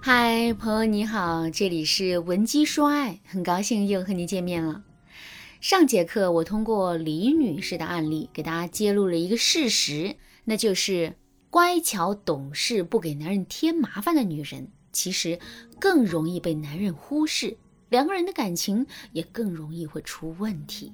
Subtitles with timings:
[0.00, 4.84] 嗨，朋友你好，这里是文姬说爱，很高兴又和你见面了。
[5.60, 11.16] 上节课我通过李女士的案例，给大家揭露了一个事实，那就是
[11.50, 15.40] 乖巧懂事、不给男人添麻烦的女人，其实
[15.80, 17.56] 更容易被男人忽视，
[17.88, 20.92] 两个人的感情也更容易会出问题。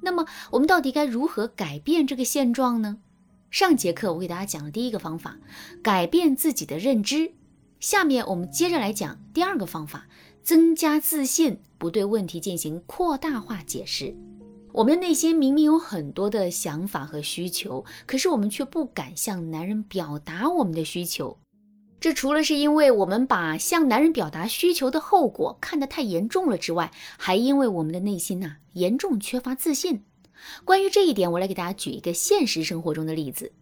[0.00, 2.98] 那么，我们到底该如何改变这个现状呢？
[3.50, 5.36] 上节课我给大家讲了第一个方法，
[5.82, 7.32] 改变自己的认知。
[7.80, 10.06] 下面我们接着来讲第二个方法，
[10.42, 14.14] 增加自信，不对问题进行扩大化解释。
[14.72, 21.38] 我们的内心明明有很多的想法和需求，可是我们却不敢向男人表达我们的需求。
[22.00, 30.02] 这除了是因为我们把向男人表达需求的后果看得太严重了之外，还因为我们的内心呐严重缺乏自信。
[30.64, 33.52] 关于这一点，我来给大家举一个现实生活中的例子。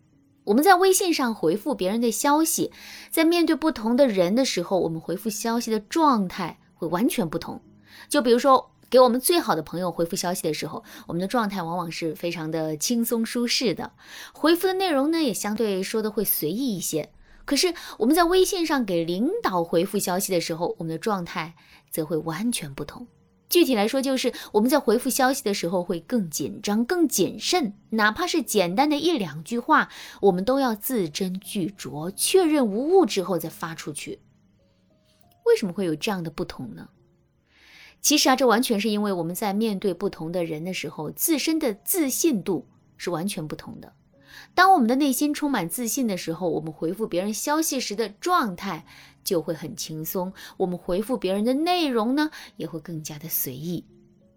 [0.44, 2.72] 我们在微信上回复别人的消息，
[3.10, 7.62] 在面对不同的人的时候，我们回复消息的状态会完全不同。
[8.08, 13.92] 就比如说，给我们最好的朋友回复消息的时候，我们的状态往往是非常的轻松舒适的，
[14.32, 17.10] 回复的内容呢也相对说的会随意一些。
[17.44, 21.54] 可是我们在微信上给领导回复消息的时候，我们的状态
[21.90, 23.06] 则会完全不同。
[23.52, 29.90] 具体来说，就是我们在回复消息的时候会更紧张、更谨慎，哪怕是简单的一两句话，
[30.22, 34.20] 我们都要字斟句酌，确认无误之后再发出去。
[35.44, 36.88] 为什么会有这样的不同呢？
[38.00, 43.92] 其实啊，这完全是因为我们在面对不同的人的时候，自身的自信度是完全不同的。
[44.54, 48.84] 当我们的内心充满自信的时候，我们回复别人消息时的状态
[49.24, 53.84] 就会很轻松，我们回复别人的内容呢也会更加的随意。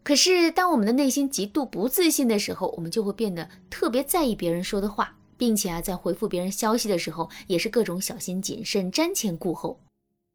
[0.04, 9.80] 可是，当我们的内心极度不自信的时候，我们就会变得特别在意别人说的话，并且啊，在回复别人消息的时候也是各种小心谨慎、瞻前顾后。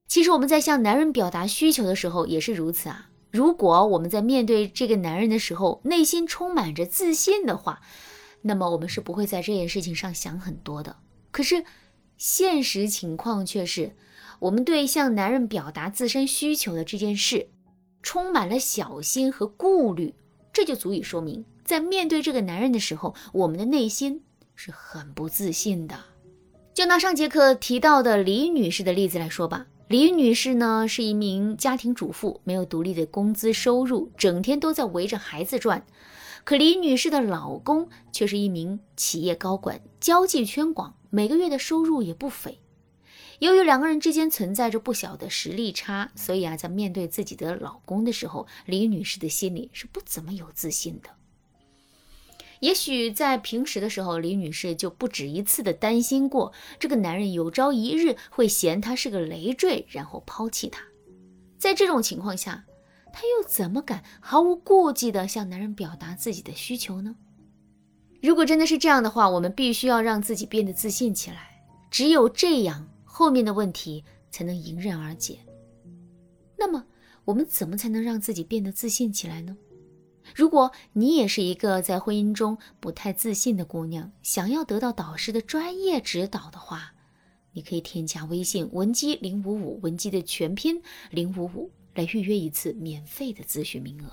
[0.08, 3.10] 其实我们在向男人表达需求的时候也是如此啊。
[3.30, 7.80] 如果我们在面对这个男人的时候，内心充满着自信的话，
[8.42, 10.96] 那么我们是不会在这件事情上想很多的。
[11.30, 11.64] 可是，
[12.16, 13.94] 现实情况却是，
[14.38, 17.48] 我们对向男人表达自身需求的这件事，
[18.02, 20.14] 充满了小心和顾虑。
[20.52, 24.22] 这就足以说明，在面对这个男人的时候，我们的内心
[24.54, 25.96] 是很不自信的。
[26.74, 35.84] 就拿上节课提到的李女士的例子来说吧，李女士呢是一名家庭主妇，没有独立的工资收入，整天都在围着孩子转。
[36.44, 42.58] 可李女士的老公却是一名企业高管，交际圈广，每个月的收入也不菲。
[43.38, 51.10] 由于两个人之间存在着不小的实力差，所以啊，在面对自己的老公的时候，李女士的心里是不怎么有自信的。
[52.60, 60.82] 也许在平时的时候，李女士就不止一次的担心过，这个男人有朝一日会嫌她是个累赘，然后抛弃她。
[61.56, 62.66] 在这种情况下，
[63.12, 67.16] 她又怎么敢毫无顾忌地向男人表达自己的需求呢？
[68.22, 75.38] 如果真的是这样的话，我们必须要让自己变得自信起来，只有这样，后面的问题才能迎刃而解。
[76.58, 76.84] 那么，
[77.24, 79.56] 我们怎么才能让自己变得自信起来呢？
[80.34, 86.92] 如果你也是一个在婚姻中不太自信的姑娘，想要得到导师的专业指导的话，
[87.52, 91.70] 你可以添加微信文姬零五五，文姬的全拼零五五。
[91.94, 94.10] 来预约一次免费的咨询名额。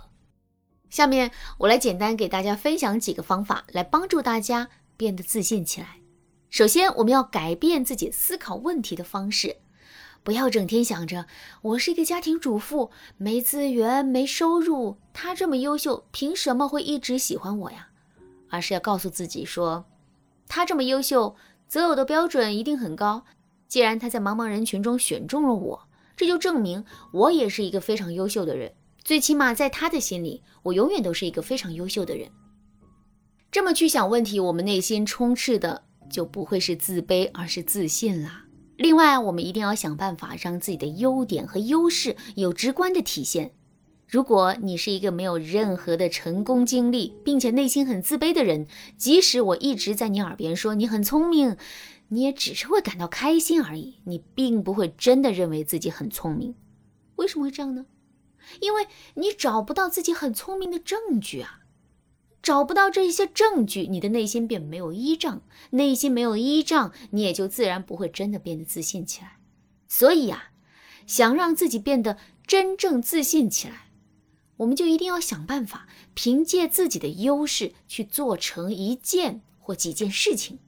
[0.89, 5.97] 下面我来简单给大家分享几个方法，来帮助大家变得自信起来。
[6.49, 9.57] 首先，我们要改变自己思考问题的方式，
[10.23, 11.27] 不要整天想着
[11.61, 17.89] 我是一个家庭主妇，没资源、没收入，他这么优秀，凭什么会一直喜欢我呀？
[18.49, 19.85] 而是要告诉自己说，
[20.47, 21.35] 他这么优秀，
[21.67, 23.25] 择偶的标准一定很高。
[23.67, 25.86] 既然他在茫茫人群中选中了我。
[26.17, 28.73] 这就证明我也是一个非常优秀的人，
[29.03, 32.27] 最起码在他的心里，我永远都是一个非常优秀的人。
[33.51, 38.45] 这么去想问题，我们内心充斥的就不会是自卑，而是自信啦。
[38.77, 43.53] 另外，我们一定要想办法让自己的优点和优势有直观的体现。
[44.07, 48.65] 如果你是一个没有任何的成功经历，并且内心很自卑的人，
[48.97, 51.57] 即使我一直在你耳边说你很聪明。
[52.09, 56.55] 你也只是会感到开心而已，你并不会真的认为自己很聪明。
[57.17, 57.85] 为什么会这样呢？
[58.61, 61.61] 因为你找不到自己很聪明的证据啊！
[62.41, 69.37] 找不到这些证据，你的内心便没有依仗，内心没有依仗，你也就自然不会真的变得自信起来。
[69.89, 70.51] 所以呀，
[71.05, 73.89] 想让自己变得真正自信起来，
[74.57, 80.59] 我们就一定要想办法，凭借自己的优势去做成一件或几件事情。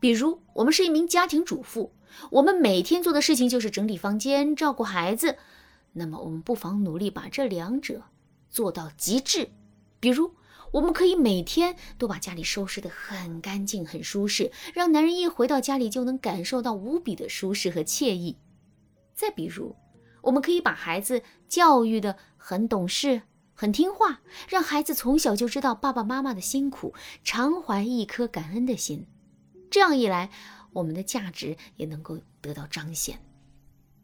[0.00, 1.92] 比如，我们是一名家庭主妇，
[2.30, 5.36] 我们每天做的事情就是整理房间、照顾孩子，
[5.92, 8.02] 那么我们不妨努力把这两者
[8.48, 9.50] 做到极致。
[10.00, 10.34] 比如，
[10.72, 18.38] 我们可以每天都把家里收拾得很干净、很舒适，让男人一回到家里就能感受到无比的舒适和惬意。
[19.14, 19.76] 再比如，
[20.22, 23.20] 我们可以把孩子教育得很懂事、
[23.52, 29.06] 很听话，让孩子从小就知道爸爸妈妈的辛苦，常怀一颗感恩的心。
[29.70, 30.30] 这样一来，
[30.72, 33.18] 我们的价值也能够得到彰显。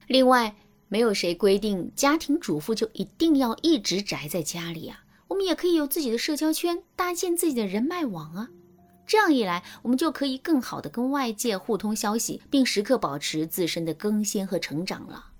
[0.06, 0.54] 另外，
[0.88, 5.02] 没有谁规定家庭主妇就一定要一直宅在家里啊。
[5.28, 8.48] 我们也可以有自己的社交圈，搭建自己的人脉网啊。
[9.04, 15.32] 这样一来，我们就可以更好的跟外界互通消息，并时刻保持自身的更新和成长了。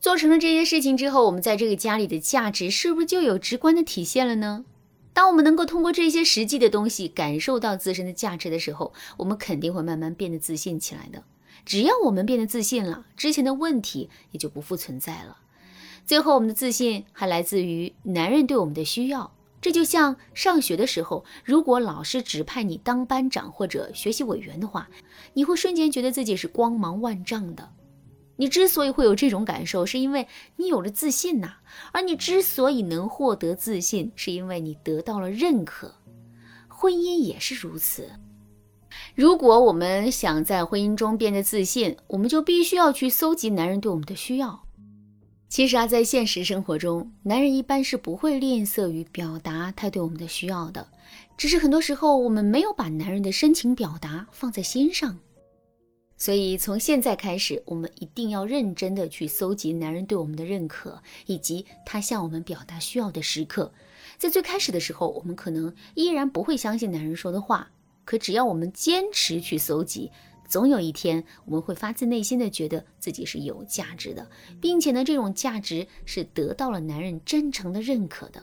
[0.00, 4.66] 做成了这些事情之后，我们在这个家里的价值是不是就有直观的体现了呢？
[5.14, 11.22] 当我们能够通过这些实际的东西感受到自身的价值的时候，我们肯定会慢慢变得自信起来的。
[11.64, 15.38] 只要我们变得自信了，之前的问题也就不复存在了。
[16.04, 19.32] 最后，我们的自信还来自于男人对我们的需要。
[19.62, 24.90] 这就像上学的时候，如果老师指派你当班长或者学习委员的话，
[25.32, 27.70] 你会瞬间觉得自己是光芒万丈的。
[28.36, 30.26] 你之所以会有这种感受，是因为
[30.56, 31.54] 你有了自信呐。
[31.92, 35.94] 而你之所以能获得自信，是因为你得到了认可。
[36.68, 38.10] 婚姻也是如此。
[39.14, 44.60] 如果我们想在婚姻中变得自信，我们就必须要去搜集男人对我们的需要。
[45.48, 50.88] 其实啊，在现实生活中，男人一般是不会吝啬于表达他对我们的需要的，
[51.36, 55.16] 只是很多时候我们没有把男人的深情表达放在心上。
[56.16, 63.72] 所以从现在开始，我们一定要认真的去搜集男人对我们的认可，以及他向我们表达需要的时刻。
[64.16, 67.70] 在最开始的时候，我们可能依然不会相信男人说的话，
[68.04, 70.10] 可只要我们坚持去搜集。
[70.46, 74.30] 总有一天，我们会发自内心的觉得自己是有价值的，
[74.60, 78.42] 并且呢，这种价值是得到了男人真诚的认可的。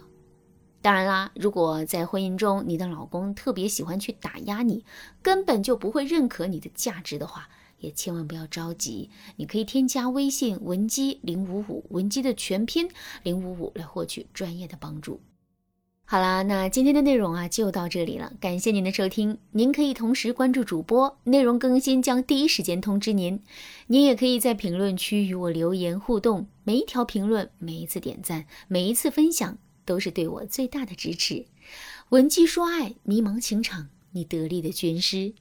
[0.81, 4.83] 当然啦，如果在婚姻中你的老公特别喜欢去打压你，
[5.22, 9.10] 根本就不会认可你的价值的话，也千万不要着急。
[9.36, 12.89] 你可以添加微信文姬零五五，文姬的全拼
[13.22, 15.22] 零五五来获取专业的帮助。
[16.04, 19.38] 好啦，那今天的内容啊就到这里了，感谢您的收听。
[19.51, 23.42] 您可以同时关注主播，内容更新将第一时间通知您。
[23.88, 31.45] 您也可以在评论区与我留言互动，每一条评论、每一次点赞、每一次分享，都是对我最大的支持。
[32.10, 35.33] 文姬说爱，迷茫情场，你得力的军师。